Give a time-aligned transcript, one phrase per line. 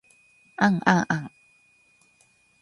[0.55, 1.31] あんあんあ ｎ